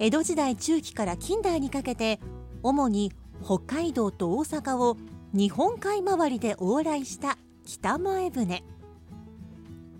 [0.00, 2.20] 江戸時代中期から近代にかけて
[2.62, 3.12] 主に
[3.44, 4.96] 北海道と大阪を
[5.32, 8.62] 日本海回りで往来した北前船。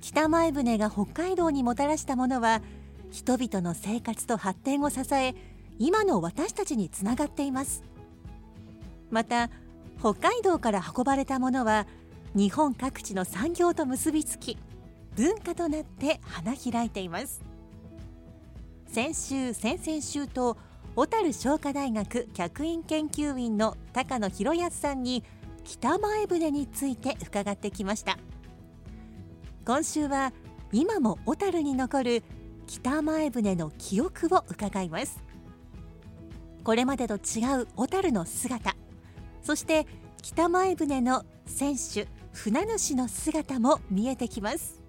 [0.00, 2.62] 北前船が北海道にもたらしたものは
[3.10, 5.34] 人々の生活と発展を支え
[5.78, 7.82] 今の私たちにつながっています。
[9.10, 9.50] また
[9.98, 11.88] 北海道から運ばれたものは
[12.34, 14.58] 日本各地の産業と結びつき
[15.16, 17.47] 文化となって花開いています。
[18.88, 20.56] 先週先々週と
[20.96, 25.22] 小樽商科大学客員研究員の高野博康さんに
[25.62, 28.18] 北前船について伺ってきました。
[29.66, 30.32] 今週は
[30.72, 32.22] 今も小樽に残る
[32.66, 35.22] 北前船の記憶を伺います。
[36.64, 38.74] これまでと違う小樽の姿
[39.42, 39.86] そして
[40.22, 44.82] 北前船の船主船主の姿も見えてきます。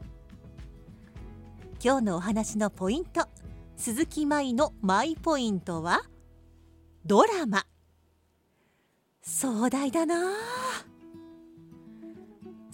[1.83, 3.27] 今日のお話のポイント
[3.79, 6.01] 鈴木舞のマイポイントは？
[7.05, 7.65] ドラマ。
[9.21, 10.15] 壮大だな。
[10.17, 10.33] あ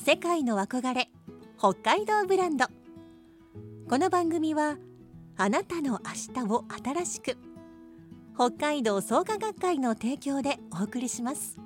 [0.03, 1.11] 世界の憧れ
[1.59, 2.65] 北海道ブランド。
[3.87, 4.77] この番組は
[5.37, 7.37] あなたの明日を新しく
[8.33, 11.59] 北海道創価学会の提供でお送りします。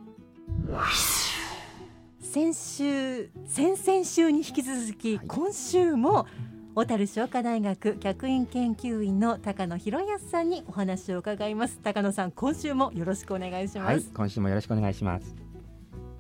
[2.21, 5.25] 先週先々週に引き続き、はい。
[5.25, 6.27] 今週も
[6.75, 15.35] 小樽商科大学客員研究員の高野博康さんにお話を伺います高野さん今週もよろしくお願いします、はい、今週もよろしくお願いします。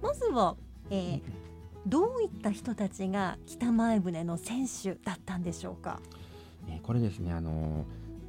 [0.01, 0.55] まずは、
[0.89, 1.21] えー
[1.85, 6.01] どういった人たちが北前船の選手だったんでしょうか？
[6.67, 7.85] えーこれですね、あの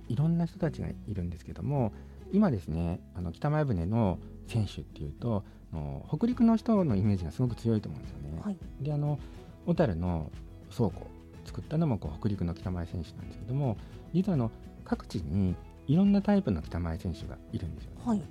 [0.08, 1.92] いろんな人たちがいるんですけども、
[2.32, 8.40] 今ですね、あの北前船の選手っていうと、あの北陸の人のイメージがすごく強いと思うんですよね。
[8.42, 9.18] はいで、あの
[9.66, 10.30] 小樽の
[10.74, 11.08] 倉庫
[11.50, 13.76] 作ったのもこう北陸の北前選手なんですけども、
[14.14, 14.52] 実はあの
[14.84, 15.56] 各地に
[15.88, 17.90] いろんなタイプの北前選手がいるんですよ。
[17.90, 17.96] ね。
[18.04, 18.22] はい。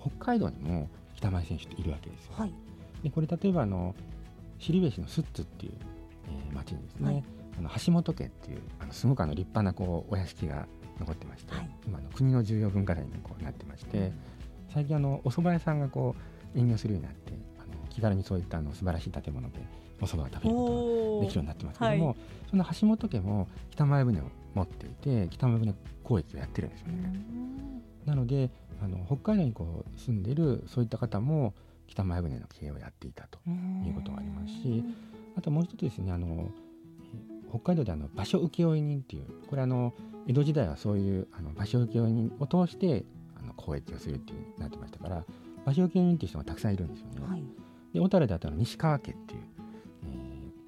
[0.00, 2.32] 北海道にも北前選手っているわけですよ。
[2.36, 2.52] はい。
[3.04, 3.94] でこれ例えばあの
[4.58, 5.72] 後部市のスッツっていう、
[6.28, 7.24] えー町にですね、はい。
[7.58, 10.66] あの橋本家っていうあのすごくあの立派なこうお屋敷が
[10.98, 11.70] 残ってまして、はい。
[11.86, 14.12] 今の国の重要文化財にこうなってまして
[14.74, 16.16] 最近あのお蕎麦屋さんがこ
[16.54, 19.60] う営業するようになってあの気軽にそういったあの素晴らしい建物で
[20.00, 22.16] お蕎麦を食べることができるようになってますけども、はい
[22.48, 24.24] その橋本家も北前船を
[24.54, 25.74] 持っていて北前船
[26.04, 27.08] 交易をやってるんですようね。
[27.08, 31.54] んなのであの北海道にこう住んでいるそういった方も
[31.88, 33.40] 北前船の経営をやっていたと
[33.84, 34.84] いうことがありますし
[35.36, 36.26] あともう一つですねあの
[37.14, 39.92] えー北海道であの場所請負人っていうこれあの
[40.28, 43.04] 江戸時代はそういうあの場所請負人を通して
[43.36, 45.24] あの交易をするっていう風になってましたから
[45.64, 47.26] 場所請負人っていう人がたくさんいるんですよね。
[47.26, 47.42] はい
[47.92, 49.55] で小樽であとあの西川家っていう、えー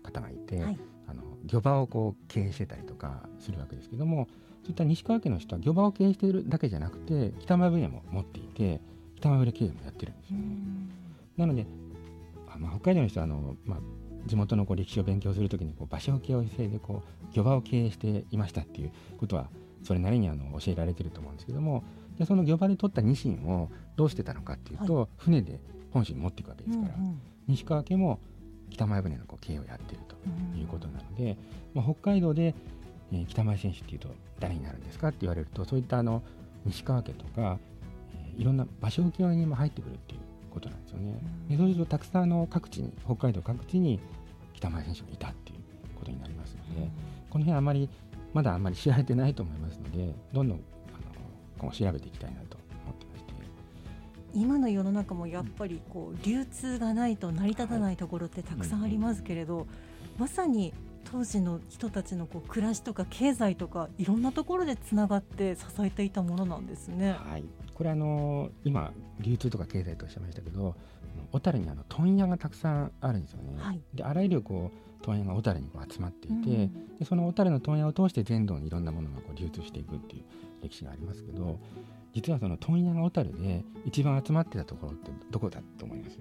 [0.08, 0.78] 方がいて、はい。
[1.06, 4.28] あの漁場をこう経営してたりとかするわけですけども
[4.62, 8.80] そういった西川家の人は漁場を経営しているだけじゃなくて北前船も持っていて
[9.16, 10.42] 北前船経営もやってるんですうよ。
[10.42, 10.46] ね。
[10.46, 10.90] ん。
[11.36, 11.66] なので、
[12.48, 13.78] あまあ、北海道の人はあの、まあ、
[14.26, 17.02] 地元のこう歴史を勉強するときにこう場所を経営でこ
[17.32, 19.48] う漁場を経営していましたっていうことは
[19.82, 21.84] それなりにあの教えられてると思うんですけども
[22.18, 25.60] でその漁場で取ったニシンをどうしてたのかっていうと、船で
[25.92, 27.20] 本州に持っていくわけですから、うん。
[27.46, 28.20] 西川家も
[28.70, 30.16] 北前船のこう経営をやっていると
[30.58, 31.36] いうことなので、
[31.74, 32.54] まあ、北海道で、
[33.12, 36.22] えー北前選手っていうと誰になるんですかって言われるとそういったあの
[36.64, 37.58] 西川家とか、
[38.14, 40.20] えーいろんな場所請負にも入ってくるっていう
[40.50, 41.18] ことなんですよね。
[41.48, 43.98] でそうするとたくさんあの各地に北海道各地に
[44.54, 45.58] 北前選手がいたっていう
[45.98, 46.88] ことになりますので、
[47.30, 47.88] この辺あまり
[48.32, 50.62] まだあんまり知られてないと思いますのでどんどんあの
[51.58, 52.57] 今後調べていきたいなと。
[54.34, 59.66] 今の世の中もやっぱりこう流通がないと成り立たないところってたくさんありますけれど、
[60.18, 60.72] まさに
[61.10, 67.12] 当時の人たちのこう暮らしとか経済とかいろんなところでつながって支えていたものなんですね。
[67.12, 67.44] はい、
[67.74, 70.74] これあの今流通とか経済とおっしゃいましたけど
[71.32, 73.54] 小樽にあの問屋がたくさんあるんですよね。
[73.58, 80.24] はいであらゆるこう問屋が小樽にこう集まっていて、うんでその小樽の問屋を通して全土にいろんなものがこう流通していくっていう
[80.62, 81.58] 歴史がありますけど
[82.18, 86.18] 実はその問屋が小樽で一番集まってたところってどこだと思います？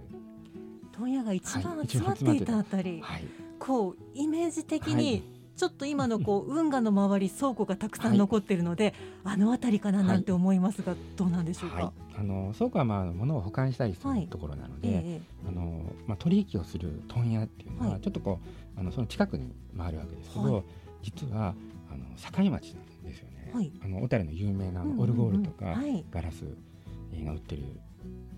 [0.91, 3.25] 問屋が一番はい集まっていたあたり、はい、
[3.57, 4.95] こうイメージ的はい。
[4.95, 5.23] に
[5.55, 11.75] ちょっと今のこう 運河の周り倉庫がたくさん残っているので、あの辺りかななんて思いますが、どうなんでしょうか？
[11.77, 14.21] はい、あの倉庫はまあ物を保管したりすはい。
[14.21, 15.21] るところなので、え。
[15.47, 18.01] あのまあ、取引をする問屋っていうのは、はい。
[18.01, 18.39] ちょっとこ
[18.75, 20.63] うあのその近くに回るわけですけど、はい。
[21.01, 21.55] 実は
[21.91, 22.05] あの
[22.45, 23.36] 境町なんですよね。
[23.53, 26.43] はいあの小樽の有名なオルゴールとか、はいガラス
[27.23, 27.63] が売ってる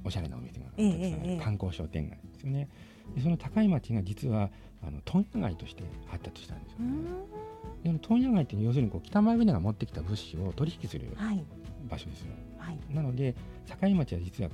[0.04, 2.70] おしゃれなお店がたくさんええええええ観光商店街ですよね。
[3.16, 4.50] でその境町が実は
[4.82, 7.92] あの問屋街として発達したんですようね。
[7.92, 11.44] んで問屋街って要するにこう北前船が持ってきた物資を取引するはい
[11.90, 12.34] 場所ですよ。
[12.58, 12.78] はい。
[12.94, 13.36] なので
[13.68, 14.50] 境町は実は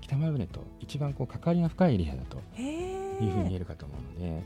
[0.00, 3.58] 北前船と一番こう関わりが深いエリアだとへいうふうに言ええ。
[3.60, 4.42] るかと思うので、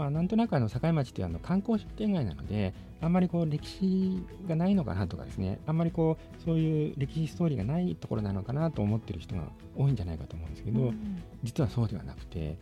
[0.00, 5.58] まあ、なんとなくあの境町っていうあの観光商店街なのであんまりこう歴史がないのかなとかですね。
[5.66, 9.42] あんまりこうそういう歴史ストーリーがないところなのかなと思ってる人が
[9.76, 11.22] 多いんじゃないかと思うんですけど、うん。
[11.42, 12.56] 実はそうではなくて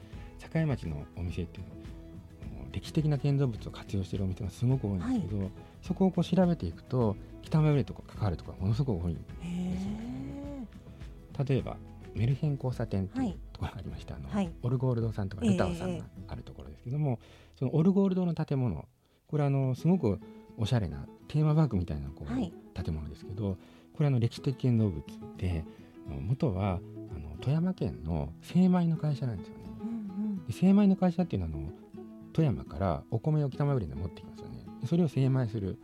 [0.52, 5.50] 境町のお店っていうのは歴史的な建造物を活用しているお店がすごく多いんですけど、
[5.82, 11.44] そこをこう調べていくと北前船とか関わるところがものすごく多いへえ。
[11.46, 11.76] 例えば
[12.16, 13.30] メルヘン交差点とはいい。
[13.30, 14.50] うところがありました、あのはい。
[14.62, 15.98] オルゴール堂さんとかルタオさんええ。
[15.98, 17.18] があるところですけども、
[17.58, 18.86] そのオルゴール堂の建物
[19.28, 20.18] これあのすごく
[20.56, 22.52] おしゃれなテーマパークみたいなこう、はい
[22.84, 23.58] 建物ですけど
[23.92, 25.02] これあの歴史的建造物
[25.36, 25.64] で
[26.08, 26.78] 元は
[27.14, 29.64] あの富山県の精米の会社なんですよね。
[29.80, 31.72] うんで精米の会社っていうのはあの
[32.32, 34.64] 富山からお米を北前船で持ってきますよね。
[34.80, 35.76] でそれを精米する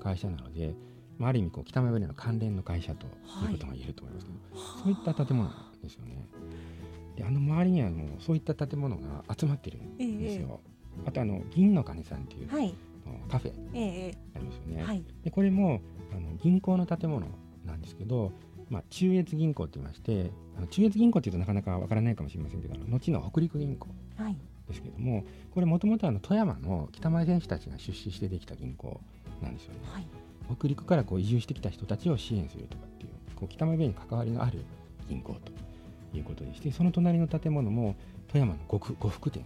[0.00, 0.74] 会社なので、
[1.18, 4.82] まあ、ある意味こう北前船の関連の会社ということが言えると思いますけど、うん。
[4.82, 6.26] そういった建物なんですよね。
[7.18, 10.60] であの周りにはもうそういった建物が集まってるんですよ。
[11.04, 12.74] あとあの銀の鐘さんっていう、はい。
[13.28, 14.84] カフェええありますよね。
[14.84, 15.04] はい。
[15.24, 15.80] でこれも
[16.12, 17.26] あの銀行の建物
[17.66, 18.30] なんですけど、
[18.70, 24.36] まあ、中越銀行って言いましてあの中越銀行っていうとなかなかわからないかもしれませんけど後の北陸銀行はい。
[24.68, 25.24] ですけども
[25.54, 29.00] これもともと富山の北前選手たちが出資してできた銀行
[29.42, 29.80] なんですよね。
[29.90, 30.06] はい。
[30.56, 34.64] 北陸からこう移住してきた人たちを支援するとかっていうこう北前弁に関わりのある
[35.08, 35.52] 銀行と
[36.14, 37.96] いうことでしてその隣の建物も
[38.28, 38.78] 富山の呉
[39.08, 39.44] 服店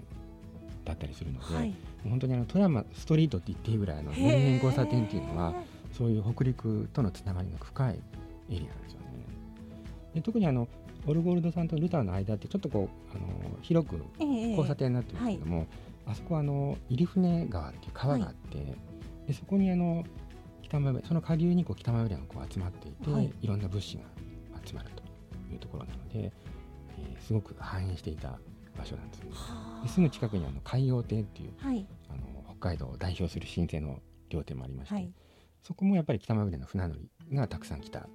[0.85, 1.75] だったりするので、はい。
[2.05, 5.55] 本当にあの富山ストリートって言っていいぐらいあのへ年々え交差点っていうのは
[5.93, 7.99] そういう北陸とのつながりが深い
[8.51, 9.07] エリアなんですよね。
[10.15, 10.69] で特にあの
[11.07, 13.27] オルゴールドさんとルターの間ってちょっとこうあの
[13.63, 15.67] 広くええ交差点になってるんですけども、
[16.07, 18.59] あそこはあの入船川っていう川があって、
[19.27, 20.05] でそこにあの
[20.63, 23.33] 北前船その下流にこう北前船がこう集まっていて、はい。
[23.41, 24.03] い、ろんな物資が
[24.65, 25.03] 集まると
[25.53, 26.33] いうところなので、
[27.03, 28.39] えーすごく繁栄していた
[28.77, 29.31] 場所なんですね。
[29.33, 29.83] はあ。
[29.83, 31.87] ですぐ近くにあの海洋亭っていうはい。
[32.09, 35.13] あの北海道を代表する老舗の料亭もありまして、はい。
[35.63, 38.09] そこもやっぱり北前船の船乗りがたくさん来た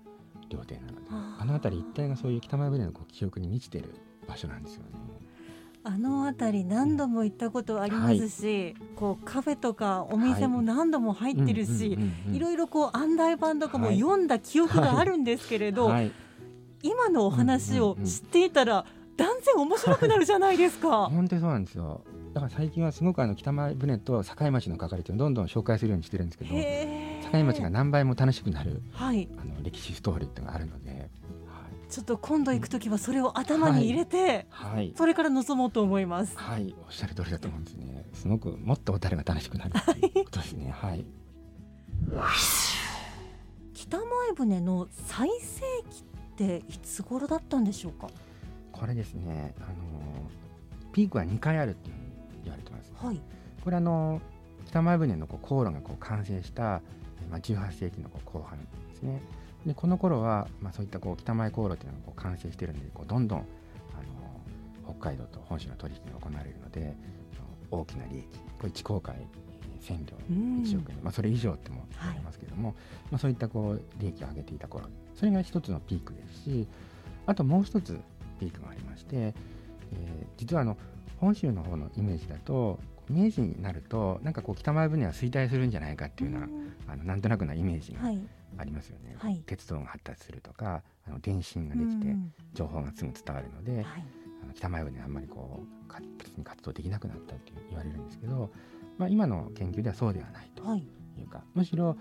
[0.49, 1.45] 料亭なのであ。
[1.45, 3.95] の辺り一帯がそういう北前船のこう記憶に満ちてる
[4.27, 4.89] 場所なんですよね。
[5.83, 11.97] あの辺り何度も行ったことありますし、こうカフェとかお店も何度も入ってるし、
[12.29, 12.39] い。
[12.39, 13.99] ろいいろこう案内板とかもはい。
[13.99, 16.11] 読んだ記憶があるんですけれど、はい、
[16.87, 18.85] 今のお話を知っていたら
[19.17, 21.07] 断然面白くなるじゃないですか。
[21.11, 22.01] 本当にそうなんですよ。
[22.33, 26.51] だから最近はすごくあの北前船と境町の係っていうのをどんどん紹介するようにしてるんですけど
[27.31, 31.09] 境町が何倍も楽しくなるはい、あの歴史ストーリーっていうのがあるので、はい
[31.89, 36.37] ちょっと今度行くときはそれを頭に入れて、はいそれから臨もうと思います。
[36.37, 38.05] はい、おっしゃる通りだと思うんですね。
[38.13, 40.69] すごくもっと小樽が楽しくなるっていうことですね。
[40.69, 41.05] はい。
[43.73, 48.07] 北前船の最盛期っていつ頃だったんでしょうか？
[48.71, 49.67] これですね、あの
[50.93, 52.07] ピークは2回あるっていうふうに
[52.43, 52.93] 言われてます。
[52.95, 53.19] はい。
[53.63, 54.21] これあの
[54.67, 56.81] 北前船のこう航路がこう完成した、
[57.29, 58.65] まあ、18世紀のこう後半で
[58.95, 59.21] すね。
[59.65, 63.45] でこの頃は、まあ、そういったこう北前航路っていうのがこう完成してるんでこうどんどんあの
[64.93, 66.95] 北海道と本州の取引が行われるので
[67.71, 68.25] 大きな利益
[68.59, 69.15] これ1航海
[69.77, 72.75] 1000両うん1億円、まあ、それ以上っても言われますけども、
[73.11, 76.67] まあ、そういったこう利益を上げていた頃それが一つのピークですし
[77.25, 77.99] あともう一つ
[78.39, 79.33] ピークがありまして、えー
[80.37, 80.77] 実はあの
[81.19, 82.79] 本州の方のイメージだと
[83.09, 86.51] 明治になるとなんかこう北前船は衰退するんじゃないかっていうような、ん。
[86.89, 88.19] あのなんとなくなイメージがはい。
[88.59, 89.41] ありますよね、はい。
[89.45, 92.33] 鉄道が発達するとかあの電信ができてうん。
[92.53, 93.85] 情報がすぐ伝わるので、はい。
[94.43, 98.51] あの北前船はあんまりこう活発に活動できなくなったって言われるんですけど
[98.97, 100.79] まあ、今の研究ではそうではないとはい。
[101.19, 101.95] いうか、むしろ、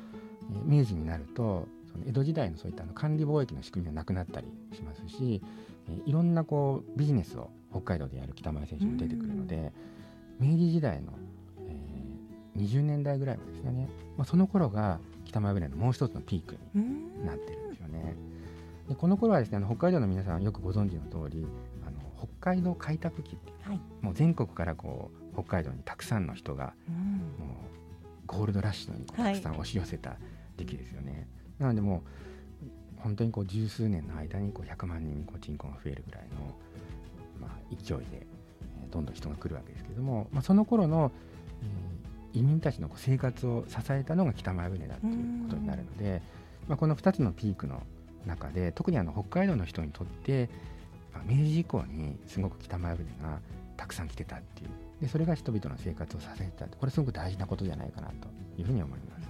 [0.51, 5.43] えー明治になるとその江戸時代のそういったあの管理貿易の仕組みはなくなったりしますし、
[5.89, 9.73] えーいろんなこうビジネスを北海道でやる北前選手も出てくるので、
[10.39, 11.13] 明治時代の、
[11.69, 13.87] えー20年代ぐらいまでですよね、
[14.17, 16.79] まあ、その頃が北前船のもう一つのピークにう
[17.23, 18.15] んなってるんですよね。
[18.89, 21.47] でこの頃はですねあの北海道の皆さんよくご存知の通り
[21.87, 23.81] あの北海道開拓期ってはい。
[24.01, 26.95] もう全国からこう北海道にたくさんの人がうん
[27.47, 30.17] もうゴールドラッシュにたくさん押し寄せた
[30.57, 31.29] 時期ですよね。
[31.59, 32.03] なのでも
[32.99, 36.57] う本当にこう十数年の間にこう100万人こう人口が増えるぐらいの、
[37.41, 41.13] まあ、勢いで、えーどんどん人が来るわけですけれども、まあ、その頃の、
[41.63, 46.21] えー移民たちのこう生活を支えたのが北前船だということになるので、
[46.69, 47.83] まあ、この2つのピークの
[48.27, 50.51] 中で特にあの北海道の人にとって、
[51.15, 53.39] まあ明治以降にすごく北前船が
[53.79, 59.29] たくさん来てたっていうでそれが人々の生活を支えてたこれすごく大事なことじゃないかなというふうに思います。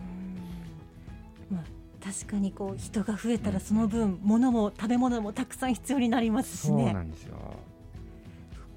[1.50, 1.62] まあ
[2.04, 6.92] 確かにこう人が増えたらその分物も食べ物もたくさん必要になりますしそうね。
[6.92, 7.36] なんですよ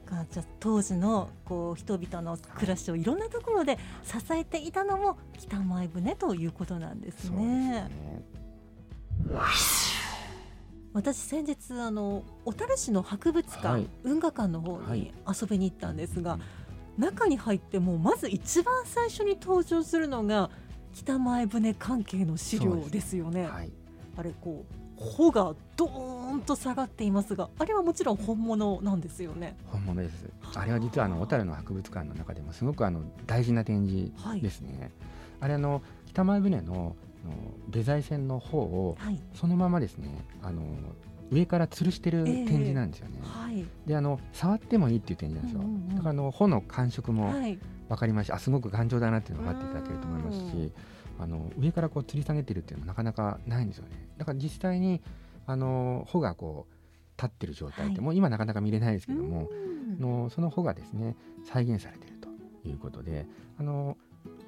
[0.10, 7.72] かじゃあ当時のこう人々の暮らしをいろんなところで支えていたのも北前船ということなんですそうですね。
[7.72, 7.90] ね。
[10.92, 16.40] 私先日あの小樽市の博物館、はい運河館の方はいに遊びに行ったんですが、
[17.00, 20.50] 中に入ってもうまず一番最初に登場するのが
[20.94, 23.48] 北前船関係の資料ですよね。
[23.48, 23.72] はい、
[24.18, 29.56] あれこう帆がドーンと下がっていますがあれはもちろん本物なんですよね。
[29.68, 30.30] 本物です。
[30.54, 34.92] あれは実はあの小樽の博物館の中でもすごくあの大事な展示はいですね。
[35.40, 37.36] あれあの北前船のあの
[37.68, 40.10] 部材船の方をはい、そのままですね
[40.42, 40.62] あの
[41.32, 43.20] 上から吊るしてるええ展示なんですよね。
[43.24, 45.62] はい、であの触ってもいいっていう展示なんですよ。
[45.62, 45.96] うんうんうん。
[45.96, 50.72] だからあの帆の感触もはい、分かりますし、あすごく頑丈だなっていうのが分かっていただけると思いますうし、
[51.20, 54.10] あの上からこう吊り下げてるっていうのもなかなかないんですよね。
[54.18, 55.02] だから実際に
[55.46, 56.74] あの帆がこう
[57.22, 58.02] 立ってる状態って、はい。
[58.02, 59.70] もう今なかなか見れないですけども、うん。
[60.00, 62.30] のその帆がですね再現されていると
[62.68, 63.26] いうことで、
[63.60, 63.98] あの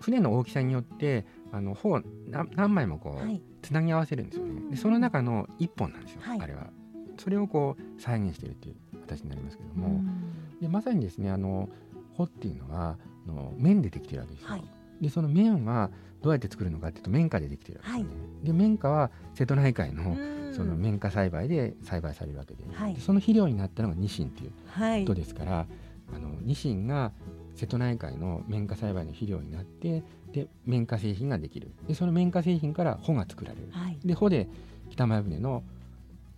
[0.02, 4.52] 船の大きさによってあの帆を何何枚もこう、はい、つなぎ合わせるんですよね。
[4.52, 6.68] うんでその中の一本なんですよ、はいあれは。
[7.18, 11.70] それをこう再現しているっていう形になりますけども、うんでまさにですねあの
[12.14, 14.50] 帆っていうのはあの綿でできてるわけですよ。
[14.50, 14.64] はい
[15.02, 15.90] でその綿は
[16.22, 18.16] どうやって作るのかっていうと綿花でできてるわけですよね。
[18.44, 25.66] で綿花は瀬戸内海のうんその綿花栽培で栽培されるわけで,、はいでその肥料になったのがニシンっていうはいことですから、
[26.14, 27.14] あのニシンが
[27.56, 31.72] 瀬戸内海の綿花栽培の肥料になってで綿花製品ができる。
[31.88, 33.68] でその綿花製品から帆が作られる。
[33.72, 33.98] はい。
[34.04, 34.48] で帆で
[34.90, 35.64] 北前船の、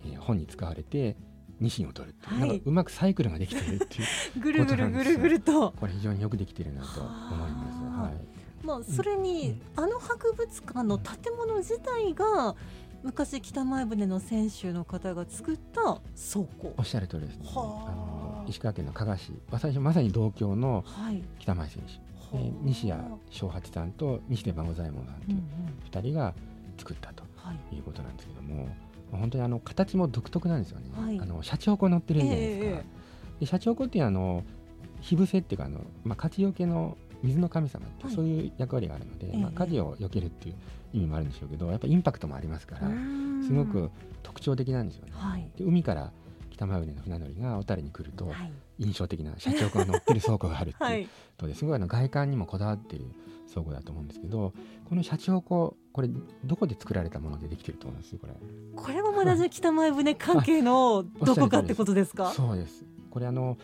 [0.04, 1.16] えー帆に使われて
[1.60, 2.38] ニシンを取るはい。
[2.40, 4.06] なんかうまくサイクルができているっていう
[4.40, 5.72] ぐるぐるぐるぐると。
[5.72, 7.08] これ非常によくできているなと思
[7.46, 7.82] います。
[7.84, 8.02] はあ。
[8.02, 8.66] はい。
[8.66, 9.84] まあ、それに、うん。
[9.84, 12.56] あの博物館の建物自体が
[13.02, 15.82] 昔北前船の船主の方が作った
[16.32, 17.44] 倉庫おっしゃる通りですね。
[17.50, 21.22] あの石川県の加賀市、私まさに同郷のはい。
[21.38, 21.92] 北前選手、
[22.36, 25.42] えー西谷正八さんと西出孫左衛門さんというん
[25.84, 26.34] 二人が
[26.78, 27.76] 作ったとはい。
[27.76, 28.64] いうことなんですけども、
[29.12, 30.86] まあ本当にあの形も独特なんですよね。
[30.96, 31.18] はい。
[31.20, 32.66] あのシャチホコ乗ってるじゃないですか。
[32.66, 32.84] ええ
[33.40, 34.44] でシャチホコっていうあの
[35.00, 38.14] 火伏せっていうかあのまあ火事よけの水の神様ってはい。
[38.14, 39.38] そういう役割があるので、ええ。
[39.38, 40.54] まあ火事を避けるっていう
[40.92, 42.88] 意味もあるんでしょうけど、やっぱインパクトもありますから、
[43.46, 43.90] すごく
[44.22, 45.12] 特徴的なんですよね。
[45.14, 45.48] はい。
[45.56, 46.12] で海から
[46.54, 48.52] 北前船の船乗りが小樽に来るとはい。
[48.78, 53.04] 印象的な社長が乗ってる倉庫があるってはいいうことですごいあの外観にもこだわっている
[53.48, 54.52] 倉庫だと思うんですけど
[54.88, 56.08] この社長庫これ
[56.44, 58.16] どこで作られたものでできてると思います？
[58.16, 58.32] これ。
[58.74, 62.32] これもまだじゃあ北前船関係のどこかってことですか？
[62.32, 62.84] そうです。
[63.10, 63.56] これあの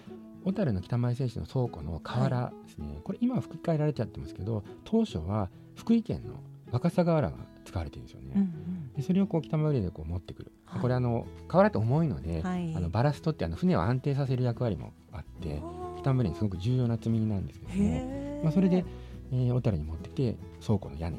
[0.44, 6.34] 小樽の北前選手の倉庫の河原ですね、これ今は吹き替えられちゃってますけど当初は福井県の
[6.72, 10.82] 若狭河原が使われてるんですよね、うんでそれをこう北前船でこう持ってくる、はい。
[10.82, 12.74] これあの河原って重いので、はい。
[12.74, 18.84] あのバラストってあの船を安定させる役割もあってうん北船にすごく重要な積み荷なんですけども、まあ、それで、
[19.32, 21.18] えー小樽に持ってきて倉庫の屋根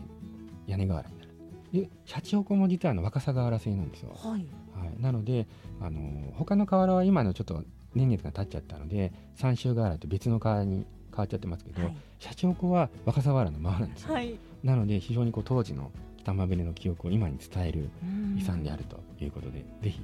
[0.67, 1.31] 屋根瓦になる。
[1.71, 4.45] でシャチホコも実はあの若狭瓦製なんですよ、はい。
[4.73, 5.47] はい、なので、
[5.79, 7.63] あのー他の瓦は今のちょっと
[7.95, 11.95] 年月が経っちゃったので三州瓦と別の瓦に変わっちゃってますけど、はい。
[12.19, 14.37] シャチホコは若狭瓦のままなんですよ、はい。
[14.63, 18.37] なので非常にこう当時の北間船の記憶を今に伝えるうん。
[18.37, 20.01] 遺産であるということで、ぜひ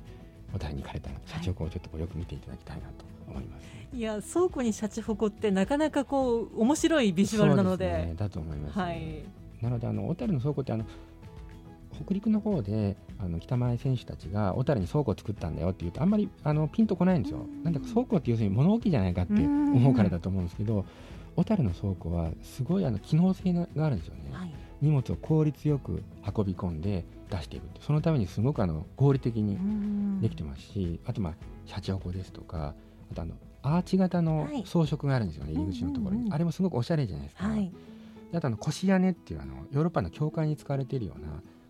[0.53, 3.65] 小樽に行かれたらシャチホコをちょっとこうよく見ていただきたいなと思います。
[3.93, 7.91] いや倉庫にシャチホコってなかなかこう面白いビジュアルなので。
[7.91, 9.23] ね、だと思います、はい。
[9.61, 10.85] なのであの小樽の倉庫ってあの
[12.03, 17.45] 北陸の方であの北前選手たちが小樽に倉庫を作ったんだよって言うとあんまりあのピンとこないんですよ。
[17.63, 20.85] なんだか倉庫って要するに物置じゃないかって思うからだと思うんですけど
[21.35, 24.53] 小樽の倉庫はすごいあの機能性があるんですよね、はい。
[24.81, 26.03] 荷物を効率よく
[26.35, 29.57] 運び込んで出していくってそのためにすごくあの合理的に
[30.21, 31.33] できてますし、あとまあ
[31.65, 32.73] シャチホコですとか
[33.11, 34.63] あとあのアーチ型のはい。
[34.65, 37.71] 装飾があるんですよね、うん入り口のところに、うんうんあれもすごくおしゃれじゃないですか、はい。
[38.31, 41.27] であとあの腰屋根っていうあのヨーロッパの教会に使われているような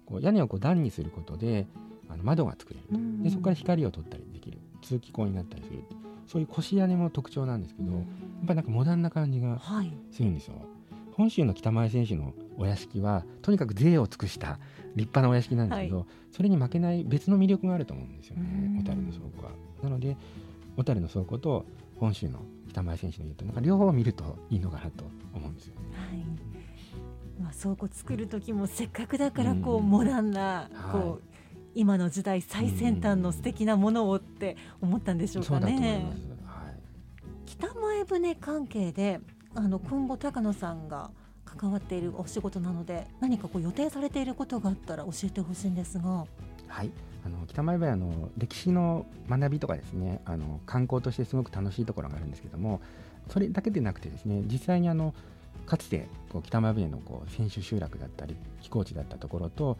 [0.08, 1.68] こう屋根をこう段にすることで
[2.10, 4.58] あの窓が作れるでそこから光を取ったりできる。
[4.82, 5.84] 通気口になったりする
[6.28, 8.02] そういう腰屋根も特徴なんですけど、やっ
[8.48, 9.92] ぱりなんかモダンな感じがはい。
[10.12, 10.54] するんですよ。
[11.14, 14.60] 本州の北前選手のお屋敷はとにかく贅を尽くした
[14.96, 18.78] 立派なお屋敷なんですけど、それに負けない別の魅力があると思うんですようねん。
[18.78, 19.52] 小樽の倉庫は。
[19.84, 20.16] なので
[20.78, 21.66] 小樽の倉庫と
[22.00, 25.82] 本州の北前選手の言うとなんか両方見るといいのかなと思うんですよね。
[25.98, 26.24] はい
[27.40, 31.22] まあ、倉庫作る時もせっかくだからこう、うんモダンな、こはう
[31.76, 36.06] 今の時代最先端の素敵なものをって思ったんでしょうかね。
[37.46, 39.20] 北前船関係で
[39.54, 41.12] あの今後高野さんが
[41.46, 46.26] 関わっているお仕事なので何かこう予定されていることがあったら教えてほしいんですが。
[46.68, 46.92] はい、
[47.26, 52.82] あの北前船の歴史の学びとかですねあの観光としてすごく楽しいところがあるんですけども
[53.30, 55.14] それだけでなくてですね実際にあの
[55.68, 59.78] かつてこう北前船のこう選手集落だったり寄港地だったところと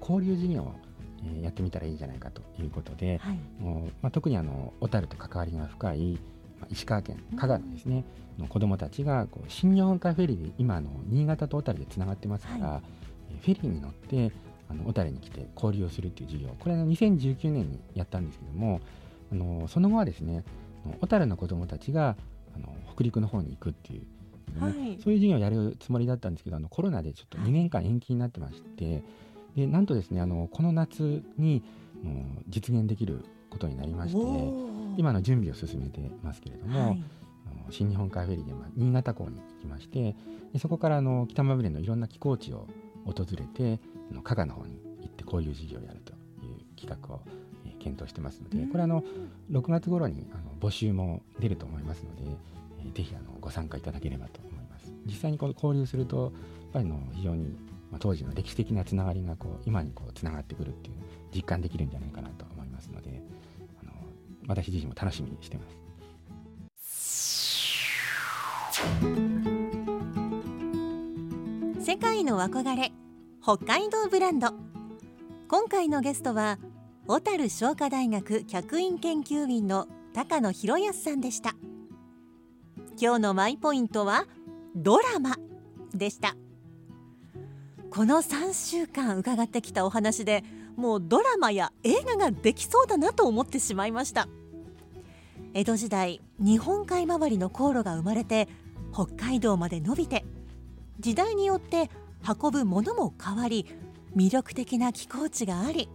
[0.00, 0.74] 交流事業を、
[1.24, 6.18] えーやってみたらいいんじゃないかということで、はい、もうまあ、特にあの小樽と関わりが深い、
[6.60, 8.04] まあ、石川県加賀のですね、
[8.38, 12.82] の子どもたちがこう新日本海フェリーで今あの新潟と小樽でつながってますから、は
[13.30, 14.32] えーフェリーに乗って
[14.70, 18.80] あの小樽に来て交流をするっていう授業これはあの2019年にやったんですけども
[19.32, 20.44] あのその後はですね
[21.00, 22.16] 小樽の子どもたちが
[22.54, 24.02] あの北陸の方に行くっていう、
[24.60, 24.66] ね。
[24.66, 24.98] はい。
[25.02, 29.02] そういう授業をやるつもりだったんですけどあのコロナでちょっと2年間延期になってまして、
[29.56, 31.62] でなんとですねあのこの夏に
[32.02, 34.20] もう実現できることになりまして
[34.96, 37.02] 今の準備を進めてますけれども、はい。
[37.70, 40.16] 新日本海フェリーで、まあ、新潟港に行きまして
[40.52, 42.66] でそこからあの北まぶれのいろんな寄港地を
[43.04, 43.80] 訪れて
[44.22, 46.14] 加賀の方に行ってこういう事業をやるとい
[46.50, 47.38] う企画を、えー
[47.78, 49.04] 検討してますのでこれあの
[49.52, 52.22] 6月頃にあの募集も出ると思いますので、
[52.80, 54.40] えーぜひあのご参加いただければと
[55.08, 57.48] 実際にこう交流するとやっぱりの非常に、
[57.90, 60.94] まあ、当時の歴史的なつながりがこう今にこうつながってくるっていう
[61.34, 63.22] 実感できるんじゃないかなと思いますので
[63.82, 63.92] あの
[64.46, 65.78] 私自身も楽しみにしてます。
[71.80, 72.92] 世界の憧れ
[73.42, 74.48] 北海道ブランド。
[75.48, 76.58] 今回のゲストは
[77.06, 81.54] 小樽商科大学客員研究員の高野博康さんでした。
[83.00, 84.26] 今日のマイポイントは
[84.80, 85.36] ドラマ
[85.92, 86.36] でした。
[87.90, 90.44] この3週間伺ってきたお話で
[90.76, 94.28] もうドラマや映画ができそうだなと思ってしまいました。
[95.52, 98.46] 江戸時代日本海周りの航路が生まれて
[98.94, 100.24] 北海道まで伸びて
[101.00, 101.90] 時代によって
[102.22, 103.66] 運ぶものも変わり
[104.14, 105.88] 魅力的な寄港地があり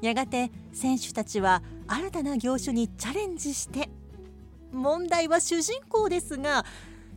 [0.00, 3.88] やがて選手たちは新たな業種にチャレンジして
[4.72, 6.64] 問題は主人公ですが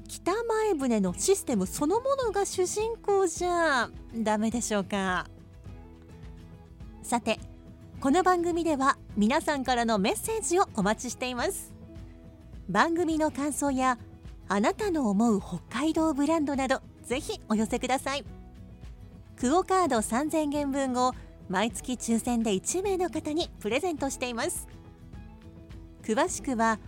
[0.08, 5.28] 北前船のシステムそのものが主人公じゃダメでしょうか。
[7.02, 7.40] さて
[8.00, 11.74] この番組では皆さんからのメッセージをお待ちしています。
[12.70, 13.98] 番組の感想や
[14.48, 18.26] あなたの思う北海道ブランドなどぜひお寄せください。
[19.40, 21.14] クオカード3000元分を
[21.50, 24.68] 毎月抽選で1名の方にプレゼントしています。
[26.04, 26.80] 詳しくは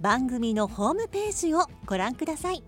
[0.00, 2.62] 番組のホームページをご覧ください。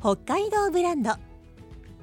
[0.00, 1.12] 北海道ブランド。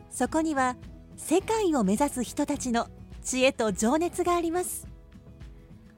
[0.10, 0.76] そこには
[1.16, 2.88] 世界を目指す人たちの
[3.24, 4.88] 知恵と情熱があります。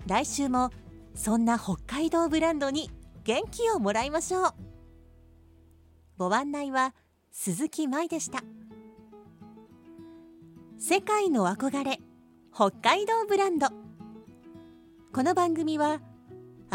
[0.06, 0.70] 来週も
[1.16, 2.92] そんな北海道ブランドに
[3.24, 4.54] 元気をもらいましょう。
[6.18, 6.94] ご案内は
[7.32, 8.44] 鈴木舞でした。
[10.78, 12.02] 世界の憧れ
[12.54, 13.68] 北海道ブランド。
[15.14, 16.02] この番組は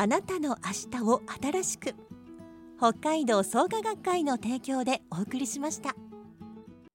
[0.00, 1.96] あなたの明日を新しく
[2.78, 5.96] 北海道創価学会の提供でお送りしました。